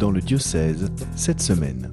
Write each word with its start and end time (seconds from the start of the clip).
dans 0.00 0.10
le 0.10 0.22
diocèse 0.22 0.90
cette 1.14 1.42
semaine. 1.42 1.92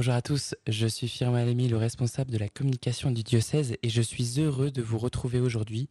Bonjour 0.00 0.14
à 0.14 0.22
tous, 0.22 0.54
je 0.66 0.86
suis 0.86 1.08
Firma 1.08 1.44
Lémy, 1.44 1.68
le 1.68 1.76
responsable 1.76 2.30
de 2.30 2.38
la 2.38 2.48
communication 2.48 3.10
du 3.10 3.22
diocèse 3.22 3.76
et 3.82 3.90
je 3.90 4.00
suis 4.00 4.40
heureux 4.40 4.70
de 4.70 4.80
vous 4.80 4.96
retrouver 4.96 5.40
aujourd'hui 5.40 5.90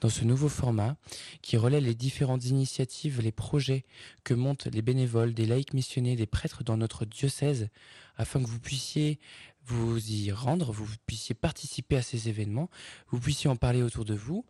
dans 0.00 0.08
ce 0.08 0.24
nouveau 0.24 0.48
format 0.48 0.96
qui 1.42 1.58
relaie 1.58 1.82
les 1.82 1.94
différentes 1.94 2.46
initiatives, 2.46 3.20
les 3.20 3.32
projets 3.32 3.84
que 4.24 4.32
montent 4.32 4.64
les 4.64 4.80
bénévoles, 4.80 5.34
des 5.34 5.44
laïcs 5.44 5.74
missionnés, 5.74 6.16
des 6.16 6.24
prêtres 6.24 6.64
dans 6.64 6.78
notre 6.78 7.04
diocèse 7.04 7.68
afin 8.16 8.42
que 8.42 8.48
vous 8.48 8.60
puissiez 8.60 9.20
vous 9.66 10.10
y 10.10 10.32
rendre, 10.32 10.72
vous 10.72 10.86
puissiez 11.06 11.34
participer 11.34 11.98
à 11.98 12.02
ces 12.02 12.30
événements, 12.30 12.70
vous 13.10 13.20
puissiez 13.20 13.50
en 13.50 13.56
parler 13.56 13.82
autour 13.82 14.06
de 14.06 14.14
vous 14.14 14.46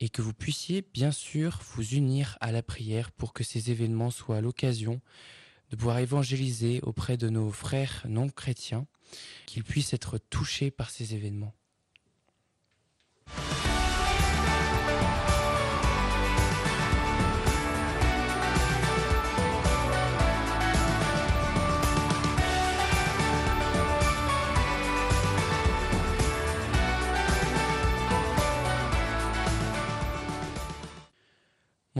et 0.00 0.08
que 0.08 0.20
vous 0.20 0.34
puissiez 0.34 0.84
bien 0.92 1.12
sûr 1.12 1.60
vous 1.76 1.90
unir 1.90 2.38
à 2.40 2.50
la 2.50 2.64
prière 2.64 3.12
pour 3.12 3.34
que 3.34 3.44
ces 3.44 3.70
événements 3.70 4.10
soient 4.10 4.40
l'occasion 4.40 5.00
de 5.72 5.76
pouvoir 5.76 5.98
évangéliser 5.98 6.80
auprès 6.82 7.16
de 7.16 7.30
nos 7.30 7.50
frères 7.50 8.04
non 8.06 8.28
chrétiens, 8.28 8.86
qu'ils 9.46 9.64
puissent 9.64 9.94
être 9.94 10.18
touchés 10.18 10.70
par 10.70 10.90
ces 10.90 11.14
événements. 11.14 11.54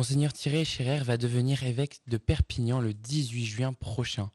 Monseigneur 0.02 0.32
Thierry 0.32 0.64
Scherer 0.64 1.04
va 1.04 1.16
devenir 1.16 1.62
évêque 1.62 2.00
de 2.08 2.16
Perpignan 2.16 2.80
le 2.80 2.92
18 2.92 3.46
juin 3.46 3.72
prochain. 3.72 4.32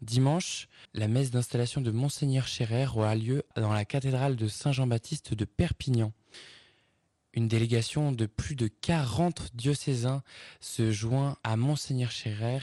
Dimanche, 0.00 0.68
la 0.94 1.08
messe 1.08 1.32
d'installation 1.32 1.80
de 1.80 1.90
Monseigneur 1.90 2.46
Scherer 2.46 2.86
aura 2.94 3.16
lieu 3.16 3.42
dans 3.56 3.72
la 3.72 3.84
cathédrale 3.84 4.36
de 4.36 4.46
Saint-Jean-Baptiste 4.46 5.34
de 5.34 5.44
Perpignan. 5.44 6.12
Une 7.34 7.48
délégation 7.48 8.12
de 8.12 8.26
plus 8.26 8.54
de 8.54 8.68
40 8.68 9.56
diocésains 9.56 10.22
se 10.60 10.92
joint 10.92 11.36
à 11.42 11.56
Monseigneur 11.56 12.12
Scherer 12.12 12.60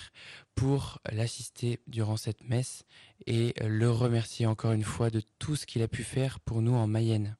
pour 0.55 0.99
l'assister 1.11 1.81
durant 1.87 2.15
cette 2.15 2.47
messe 2.47 2.85
et 3.27 3.53
le 3.59 3.91
remercier 3.91 4.45
encore 4.45 4.71
une 4.71 4.85
fois 4.85 5.09
de 5.09 5.21
tout 5.39 5.57
ce 5.57 5.65
qu'il 5.65 5.81
a 5.81 5.89
pu 5.89 6.05
faire 6.05 6.39
pour 6.39 6.61
nous 6.61 6.73
en 6.73 6.87
Mayenne. 6.87 7.35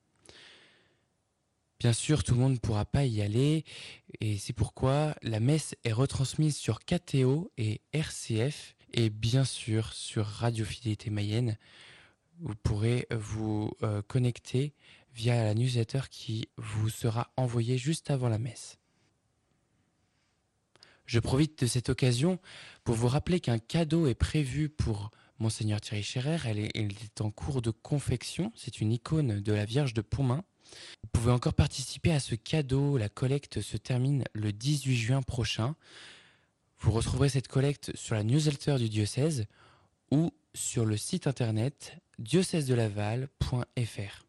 Bien 1.80 1.94
sûr, 1.94 2.26
tout 2.26 2.34
le 2.34 2.42
monde 2.42 2.54
ne 2.54 2.58
pourra 2.58 2.84
pas 2.84 3.06
y 3.06 3.22
aller 3.22 3.64
et 4.20 4.38
c'est 4.38 4.52
pourquoi 4.52 5.16
la 5.22 5.40
messe 5.40 5.76
est 5.86 5.94
retransmise 5.94 6.58
sur 6.58 6.82
KTO 6.82 7.54
et 7.58 7.80
RCF 7.94 8.76
et 8.92 9.10
bien 9.10 9.46
sûr 9.46 9.94
sur 9.94 10.26
Radio 10.26 10.66
Fidélité 10.66 11.10
Mayenne. 11.10 11.58
Vous 12.42 12.56
pourrez 12.56 13.08
vous 13.12 13.72
euh, 13.82 14.02
connecter 14.02 14.74
via 15.14 15.42
la 15.42 15.54
newsletter 15.54 16.02
qui 16.12 16.50
vous 16.58 16.90
sera 16.90 17.32
envoyée 17.38 17.78
juste 17.78 18.12
avant 18.12 18.28
la 18.28 18.40
messe. 18.40 18.78
Je 21.06 21.20
profite 21.20 21.62
de 21.62 21.66
cette 21.66 21.88
occasion 21.88 22.40
pour 22.84 22.96
vous 22.96 23.08
rappeler 23.08 23.40
qu'un 23.40 23.58
cadeau 23.58 24.06
est 24.08 24.16
prévu 24.16 24.68
pour 24.68 25.12
Monseigneur 25.40 25.80
Thierry 25.80 26.04
Scherer. 26.04 26.38
Elle 26.44 26.60
est, 26.60 27.22
en 27.22 27.32
cours 27.32 27.62
de 27.62 27.72
confection. 27.72 28.52
C'est 28.56 28.82
une 28.82 28.92
icône 28.92 29.40
de 29.40 29.54
la 29.54 29.64
Vierge 29.64 29.94
de 29.94 30.02
Pontmain. 30.02 30.44
Vous 31.04 31.10
pouvez 31.12 31.32
encore 31.32 31.54
participer 31.54 32.12
à 32.12 32.20
ce 32.20 32.36
cadeau. 32.36 32.98
La 32.98 33.10
collecte 33.10 33.62
se 33.62 33.78
termine 33.78 34.24
le 34.34 34.52
18 34.52 34.96
juin 34.96 35.22
prochain. 35.22 35.76
Vous 36.80 36.92
retrouverez 36.92 37.30
cette 37.30 37.48
collecte 37.48 37.96
sur 37.96 38.16
la 38.16 38.24
newsletter 38.24 38.78
du 38.78 38.90
diocèse 38.90 39.46
ou 40.12 40.32
sur 40.54 40.86
le 40.86 40.98
site 40.98 41.28
internet 41.28 41.98
diocèsedelaval.fr. 42.20 44.26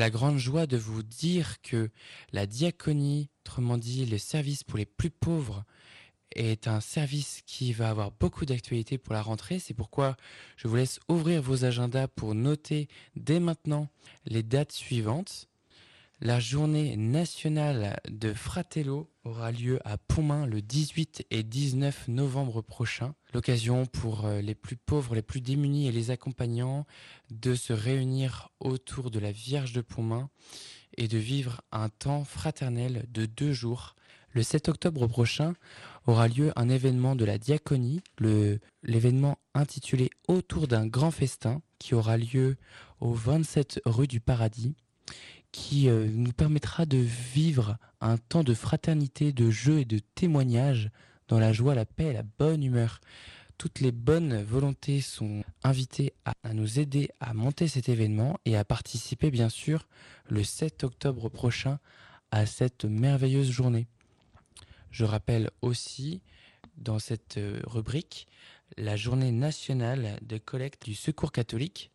la 0.00 0.08
grande 0.08 0.38
joie 0.38 0.66
de 0.66 0.78
vous 0.78 1.02
dire 1.02 1.60
que 1.60 1.90
la 2.32 2.46
diaconie, 2.46 3.28
autrement 3.44 3.76
dit 3.76 4.06
le 4.06 4.16
service 4.16 4.64
pour 4.64 4.78
les 4.78 4.86
plus 4.86 5.10
pauvres, 5.10 5.62
est 6.34 6.68
un 6.68 6.80
service 6.80 7.42
qui 7.44 7.74
va 7.74 7.90
avoir 7.90 8.10
beaucoup 8.10 8.46
d'actualité 8.46 8.96
pour 8.96 9.12
la 9.12 9.20
rentrée. 9.20 9.58
C'est 9.58 9.74
pourquoi 9.74 10.16
je 10.56 10.68
vous 10.68 10.76
laisse 10.76 11.00
ouvrir 11.10 11.42
vos 11.42 11.66
agendas 11.66 12.08
pour 12.08 12.34
noter 12.34 12.88
dès 13.14 13.40
maintenant 13.40 13.90
les 14.24 14.42
dates 14.42 14.72
suivantes. 14.72 15.49
La 16.22 16.38
journée 16.38 16.98
nationale 16.98 17.98
de 18.10 18.34
Fratello 18.34 19.08
aura 19.24 19.52
lieu 19.52 19.78
à 19.86 19.96
Pontmain 19.96 20.44
le 20.44 20.60
18 20.60 21.24
et 21.30 21.42
19 21.42 22.08
novembre 22.08 22.60
prochain. 22.60 23.14
L'occasion 23.32 23.86
pour 23.86 24.26
euh, 24.26 24.42
les 24.42 24.54
plus 24.54 24.76
pauvres, 24.76 25.14
les 25.14 25.22
plus 25.22 25.40
démunis 25.40 25.88
et 25.88 25.92
les 25.92 26.10
accompagnants 26.10 26.84
de 27.30 27.54
se 27.54 27.72
réunir 27.72 28.50
autour 28.60 29.10
de 29.10 29.18
la 29.18 29.32
Vierge 29.32 29.72
de 29.72 29.80
Pontmain 29.80 30.28
et 30.98 31.08
de 31.08 31.16
vivre 31.16 31.62
un 31.72 31.88
temps 31.88 32.24
fraternel 32.24 33.06
de 33.08 33.24
deux 33.24 33.54
jours. 33.54 33.96
Le 34.32 34.42
7 34.42 34.68
octobre 34.68 35.06
prochain 35.06 35.54
aura 36.06 36.28
lieu 36.28 36.52
un 36.54 36.68
événement 36.68 37.16
de 37.16 37.24
la 37.24 37.38
diaconie, 37.38 38.02
l'événement 38.82 39.38
intitulé 39.54 40.10
Autour 40.28 40.68
d'un 40.68 40.86
grand 40.86 41.12
festin 41.12 41.62
qui 41.78 41.94
aura 41.94 42.18
lieu 42.18 42.58
au 43.00 43.14
27 43.14 43.80
rue 43.86 44.06
du 44.06 44.20
Paradis 44.20 44.74
qui 45.52 45.88
euh, 45.88 46.08
nous 46.12 46.32
permettra 46.32 46.86
de 46.86 46.98
vivre 46.98 47.76
un 48.00 48.16
temps 48.18 48.44
de 48.44 48.54
fraternité, 48.54 49.32
de 49.32 49.50
jeu 49.50 49.80
et 49.80 49.84
de 49.84 49.98
témoignage 50.14 50.90
dans 51.28 51.38
la 51.38 51.52
joie, 51.52 51.74
la 51.74 51.86
paix 51.86 52.06
et 52.06 52.12
la 52.12 52.22
bonne 52.22 52.62
humeur. 52.62 53.00
Toutes 53.58 53.80
les 53.80 53.92
bonnes 53.92 54.42
volontés 54.42 55.00
sont 55.00 55.44
invitées 55.64 56.14
à, 56.24 56.32
à, 56.42 56.54
nous 56.54 56.78
aider 56.78 57.10
à 57.20 57.34
monter 57.34 57.68
cet 57.68 57.88
événement 57.88 58.38
et 58.44 58.56
à 58.56 58.64
participer 58.64 59.30
bien 59.30 59.48
sûr 59.48 59.86
le 60.28 60.42
7 60.42 60.84
octobre 60.84 61.28
prochain 61.28 61.78
à 62.30 62.46
cette 62.46 62.84
merveilleuse 62.84 63.50
journée. 63.50 63.86
Je 64.90 65.04
rappelle 65.04 65.50
aussi 65.62 66.22
dans 66.76 66.98
cette 66.98 67.36
euh, 67.36 67.60
rubrique 67.66 68.26
la 68.76 68.96
journée 68.96 69.32
nationale 69.32 70.18
de 70.22 70.38
collecte 70.38 70.84
du 70.84 70.94
secours 70.94 71.32
catholique 71.32 71.90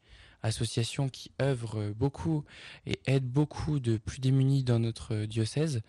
association 0.46 1.10
qui 1.10 1.32
œuvre 1.42 1.92
beaucoup 1.92 2.44
et 2.86 3.00
aide 3.06 3.26
beaucoup 3.26 3.80
de 3.80 3.98
plus 3.98 4.20
démunis 4.20 4.64
dans 4.64 4.80
notre 4.80 5.26
diocèse, 5.26 5.82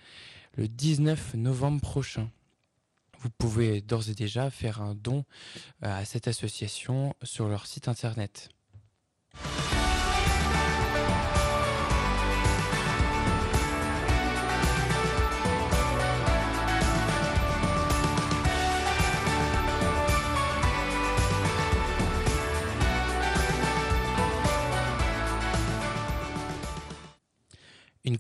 le 0.57 0.69
19 0.69 1.35
novembre 1.35 1.81
prochain. 1.81 2.31
Vous 3.21 3.31
pouvez 3.31 3.81
d'ores 3.81 4.11
et 4.11 4.15
déjà 4.15 4.51
faire 4.51 4.81
un 4.83 4.95
don 4.95 5.25
à 5.81 6.05
cette 6.05 6.29
association 6.29 7.15
sur 7.23 7.49
leur 7.49 7.67
site 7.67 7.89
internet. 7.89 8.51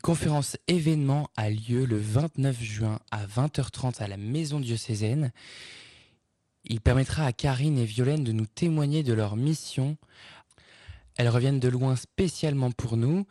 Conférence 0.06 0.56
événement 0.68 1.30
a 1.34 1.50
lieu 1.50 1.84
le 1.84 1.98
29 1.98 2.62
juin 2.62 3.00
à 3.10 3.26
20h30 3.26 4.00
à 4.00 4.06
la 4.06 4.16
Maison 4.16 4.60
diocésaine. 4.60 5.32
Il 6.62 6.80
permettra 6.80 7.24
à 7.26 7.32
Karine 7.32 7.76
et 7.76 7.84
Violaine 7.84 8.22
de 8.22 8.30
nous 8.30 8.46
témoigner 8.46 9.02
de 9.02 9.12
leur 9.12 9.34
mission. 9.34 9.96
Elles 11.16 11.28
reviennent 11.28 11.58
de 11.58 11.66
loin 11.66 11.96
spécialement 11.96 12.70
pour 12.70 12.96
nous. 12.96 13.26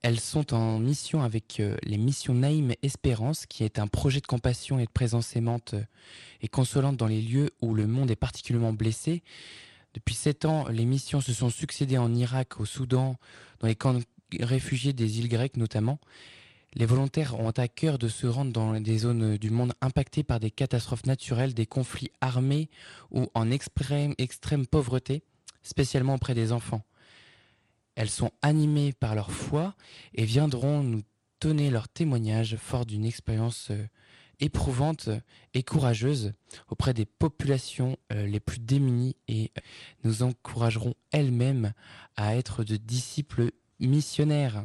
Elles 0.00 0.20
sont 0.20 0.54
en 0.54 0.78
mission 0.78 1.22
avec 1.22 1.58
euh, 1.58 1.76
les 1.82 1.98
missions 1.98 2.34
Naïm 2.34 2.72
Espérance, 2.84 3.44
qui 3.46 3.64
est 3.64 3.80
un 3.80 3.88
projet 3.88 4.20
de 4.20 4.26
compassion 4.28 4.78
et 4.78 4.84
de 4.84 4.92
présence 4.92 5.34
aimante 5.34 5.74
euh, 5.74 5.82
et 6.40 6.46
consolante 6.46 6.96
dans 6.96 7.08
les 7.08 7.20
lieux 7.20 7.50
où 7.62 7.74
le 7.74 7.88
monde 7.88 8.12
est 8.12 8.16
particulièrement 8.16 8.72
blessé. 8.72 9.24
Depuis 9.92 10.14
sept 10.14 10.44
ans, 10.44 10.68
les 10.68 10.84
missions 10.84 11.20
se 11.20 11.32
sont 11.32 11.50
succédées 11.50 11.98
en 11.98 12.14
Irak, 12.14 12.60
au 12.60 12.64
Soudan, 12.64 13.16
dans 13.58 13.66
les 13.66 13.74
camps 13.74 13.98
réfugiés 14.40 14.92
des 14.92 15.18
îles 15.18 15.28
grecques 15.28 15.56
notamment. 15.56 15.98
Les 16.74 16.86
volontaires 16.86 17.38
ont 17.38 17.50
à 17.50 17.68
cœur 17.68 17.98
de 17.98 18.08
se 18.08 18.26
rendre 18.26 18.52
dans 18.52 18.80
des 18.80 18.98
zones 18.98 19.36
du 19.36 19.50
monde 19.50 19.74
impactées 19.82 20.22
par 20.22 20.40
des 20.40 20.50
catastrophes 20.50 21.04
naturelles, 21.04 21.52
des 21.52 21.66
conflits 21.66 22.10
armés 22.22 22.70
ou 23.10 23.28
en 23.34 23.50
extrême, 23.50 24.14
pauvreté, 24.70 25.22
spécialement 25.62 26.14
auprès 26.14 26.34
des 26.34 26.50
enfants. 26.50 26.82
Elles 27.94 28.08
sont 28.08 28.30
animées 28.40 28.94
par 28.94 29.14
leur 29.14 29.30
foi 29.30 29.74
et 30.14 30.24
viendront 30.24 30.82
nous 30.82 31.02
donner 31.42 31.70
leur 31.70 31.88
témoignage 31.88 32.56
fort 32.56 32.86
d'une 32.86 33.04
expérience 33.04 33.68
euh, 33.70 33.86
éprouvante 34.40 35.10
et 35.54 35.62
courageuse 35.62 36.32
auprès 36.68 36.94
des 36.94 37.04
populations 37.04 37.98
euh, 38.12 38.26
les 38.26 38.40
plus 38.40 38.60
démunies 38.60 39.16
et 39.28 39.50
euh, 39.56 39.60
nous 40.04 40.22
encouragerons 40.22 40.94
elles-mêmes 41.10 41.72
à 42.16 42.36
être 42.36 42.64
de 42.64 42.76
disciples 42.76 43.50
missionnaires. 43.88 44.64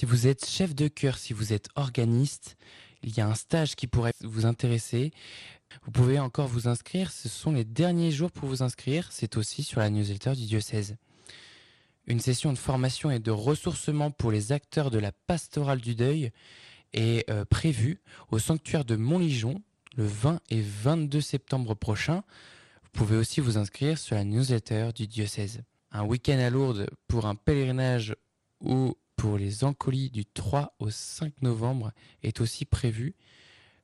Si 0.00 0.06
vous 0.06 0.26
êtes 0.26 0.46
chef 0.46 0.74
de 0.74 0.88
chœur, 0.88 1.18
si 1.18 1.34
vous 1.34 1.52
êtes 1.52 1.68
organiste, 1.74 2.56
il 3.02 3.14
y 3.14 3.20
a 3.20 3.26
un 3.26 3.34
stage 3.34 3.76
qui 3.76 3.86
pourrait 3.86 4.14
vous 4.22 4.46
intéresser. 4.46 5.12
Vous 5.84 5.90
pouvez 5.90 6.18
encore 6.18 6.48
vous 6.48 6.68
inscrire. 6.68 7.10
Ce 7.10 7.28
sont 7.28 7.52
les 7.52 7.64
derniers 7.64 8.10
jours 8.10 8.30
pour 8.30 8.48
vous 8.48 8.62
inscrire. 8.62 9.08
C'est 9.12 9.36
aussi 9.36 9.62
sur 9.62 9.80
la 9.80 9.90
newsletter 9.90 10.32
du 10.32 10.46
diocèse. 10.46 10.96
Une 12.06 12.20
session 12.20 12.52
de 12.52 12.58
formation 12.58 13.10
et 13.10 13.18
de 13.18 13.30
ressourcement 13.30 14.10
pour 14.10 14.30
les 14.30 14.52
acteurs 14.52 14.90
de 14.90 14.98
la 14.98 15.12
pastorale 15.12 15.80
du 15.80 15.94
deuil 15.94 16.32
est 16.92 17.28
euh, 17.30 17.44
prévue 17.44 18.00
au 18.30 18.38
sanctuaire 18.38 18.84
de 18.84 18.96
Montligeon 18.96 19.62
le 19.96 20.04
20 20.04 20.40
et 20.50 20.60
22 20.60 21.20
septembre 21.20 21.74
prochain. 21.74 22.22
Vous 22.82 22.90
pouvez 22.92 23.16
aussi 23.16 23.40
vous 23.40 23.58
inscrire 23.58 23.98
sur 23.98 24.16
la 24.16 24.24
newsletter 24.24 24.90
du 24.94 25.06
diocèse. 25.06 25.62
Un 25.92 26.04
week-end 26.04 26.38
à 26.38 26.50
Lourdes 26.50 26.88
pour 27.08 27.26
un 27.26 27.34
pèlerinage 27.34 28.14
ou 28.60 28.96
pour 29.16 29.38
les 29.38 29.64
encolis 29.64 30.10
du 30.10 30.24
3 30.24 30.74
au 30.78 30.90
5 30.90 31.42
novembre 31.42 31.92
est 32.22 32.40
aussi 32.40 32.64
prévu. 32.64 33.14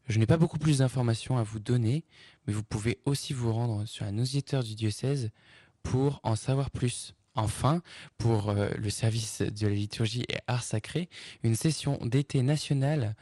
Je 0.06 0.18
n'ai 0.18 0.26
pas 0.26 0.36
beaucoup 0.36 0.58
plus 0.58 0.78
d'informations 0.78 1.36
à 1.36 1.42
vous 1.42 1.58
donner, 1.58 2.04
mais 2.46 2.52
vous 2.52 2.62
pouvez 2.62 3.00
aussi 3.04 3.32
vous 3.32 3.52
rendre 3.52 3.86
sur 3.86 4.04
la 4.04 4.12
newsletter 4.12 4.60
du 4.62 4.76
diocèse 4.76 5.30
pour 5.82 6.20
en 6.22 6.36
savoir 6.36 6.70
plus. 6.70 7.14
Enfin, 7.34 7.82
pour 8.16 8.48
euh, 8.48 8.70
le 8.78 8.88
service 8.88 9.42
de 9.42 9.66
la 9.66 9.74
liturgie 9.74 10.24
et 10.28 10.38
art 10.46 10.62
sacré, 10.62 11.10
une 11.42 11.54
session 11.54 11.98
d'été 12.02 12.42
nationale 12.42 13.14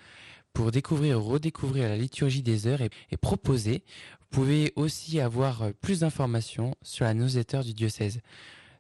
pour 0.53 0.71
découvrir 0.71 1.19
ou 1.19 1.25
redécouvrir 1.25 1.89
la 1.89 1.97
liturgie 1.97 2.43
des 2.43 2.69
heures 2.69 2.81
est, 2.81 2.93
est 3.11 3.17
proposée. 3.17 3.83
Vous 4.21 4.27
pouvez 4.31 4.73
aussi 4.77 5.19
avoir 5.21 5.73
plus 5.81 6.01
d'informations 6.01 6.77
sur 6.83 7.07
la 7.07 7.15
newsletter 7.15 7.61
du 7.65 7.75
diocèse. 7.75 8.21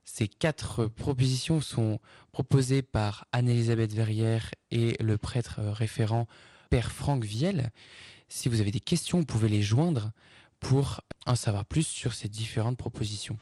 Ces 0.04 0.28
quatre 0.28 0.86
propositions 0.86 1.60
sont 1.60 1.98
proposées 2.30 2.82
par 2.82 3.26
Anne-Elisabeth 3.32 3.92
Verrière 3.92 4.50
et 4.70 4.96
le 5.02 5.16
prêtre 5.18 5.60
référent 5.62 6.28
Franck 6.82 7.24
Viel. 7.24 7.70
Si 8.28 8.48
vous 8.48 8.60
avez 8.60 8.70
des 8.70 8.80
questions, 8.80 9.18
vous 9.18 9.24
pouvez 9.24 9.48
les 9.48 9.62
joindre 9.62 10.10
pour 10.60 11.00
en 11.26 11.36
savoir 11.36 11.64
plus 11.64 11.86
sur 11.86 12.14
ces 12.14 12.28
différentes 12.28 12.76
propositions. 12.76 13.38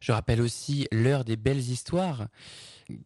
Je 0.00 0.10
rappelle 0.10 0.40
aussi 0.40 0.88
l'heure 0.90 1.24
des 1.24 1.36
belles 1.36 1.58
histoires 1.58 2.26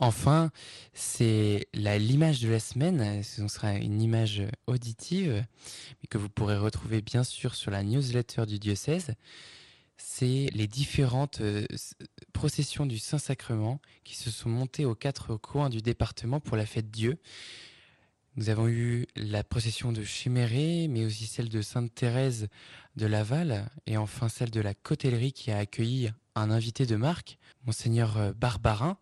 Enfin, 0.08 0.52
c'est 0.94 1.68
l'image 1.74 2.40
de 2.40 2.48
la 2.48 2.62
semaine. 2.62 3.22
Ce 3.24 3.46
sera 3.50 3.74
une 3.74 4.02
image 4.02 4.42
auditive, 4.66 5.46
mais 6.02 6.08
que 6.10 6.18
vous 6.18 6.30
pourrez 6.30 6.56
retrouver 6.56 7.02
bien 7.02 7.26
sûr 7.26 7.56
sur 7.56 7.72
la 7.72 7.84
newsletter 7.84 8.46
du 8.46 8.58
diocèse. 8.58 9.16
C'est 9.98 10.48
les 10.54 10.68
différentes 10.68 11.42
euh, 11.42 11.66
processions 12.32 12.86
du 12.86 13.00
Saint-Sacrement 13.00 13.82
qui 14.06 14.16
se 14.16 14.32
sont 14.32 14.48
montées 14.48 14.86
aux 14.86 14.96
quatre 14.96 15.36
coins 15.36 15.70
du 15.70 15.82
département 15.82 16.40
pour 16.40 16.56
la 16.56 16.66
fête 16.66 16.90
Dieu. 16.90 17.20
Nous 18.38 18.50
avons 18.50 18.70
eu 18.70 19.08
la 19.18 19.44
procession 19.44 19.92
de 19.92 20.06
Chéméré, 20.06 20.88
mais 20.88 21.04
aussi 21.04 21.28
celle 21.28 21.50
de 21.50 21.62
Sainte-Thérèse 21.62 22.48
de 22.96 23.08
Laval, 23.08 23.70
et 23.88 23.98
enfin 23.98 24.30
celle 24.30 24.52
de 24.52 24.62
la 24.62 24.74
Cotellerie 24.74 25.34
qui 25.34 25.52
a 25.52 25.58
accueilli 25.58 26.12
un 26.36 26.50
invité 26.50 26.86
de 26.86 26.96
marque, 26.96 27.38
Monseigneur 27.66 28.34
Barbarin 28.36 28.98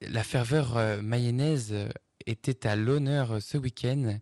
la 0.00 0.22
ferveur 0.22 0.76
euh, 0.76 1.02
mayonnaise 1.02 1.70
euh, 1.72 1.88
était 2.26 2.66
à 2.66 2.76
l'honneur 2.76 3.32
euh, 3.32 3.40
ce 3.40 3.58
week-end. 3.58 4.18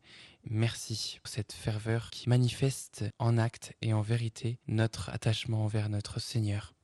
Merci 0.50 1.18
pour 1.23 1.32
cette 1.32 1.52
ferveur 1.52 2.11
qui 2.11 2.28
manifeste 2.28 3.04
en 3.18 3.38
acte 3.38 3.75
et 3.80 3.92
en 3.92 4.02
vérité 4.02 4.59
notre 4.66 5.11
attachement 5.11 5.64
envers 5.64 5.88
notre 5.88 6.21
Seigneur. 6.21 6.75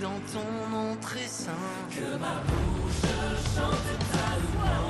dans 0.00 0.18
ton 0.32 0.68
nom 0.70 0.96
très. 1.00 1.26
Que 1.90 2.16
ma 2.18 2.42
bouche 2.46 3.02
chante 3.54 3.98
ta 4.12 4.28
louange. 4.36 4.85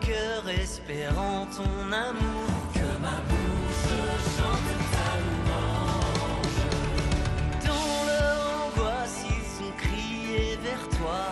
cœur 0.00 0.48
espérant 0.48 1.46
ton 1.56 1.92
amour. 1.92 2.48
Que 2.72 2.88
ma 3.00 3.16
bouche 3.28 3.90
chante 4.36 4.72
ta 4.92 5.10
louange. 5.24 6.62
Dans 7.66 8.06
leur 8.06 8.38
angoisse, 8.66 9.24
ils 9.28 9.64
ont 9.64 9.74
crié 9.76 10.58
vers 10.62 10.88
toi. 10.98 11.24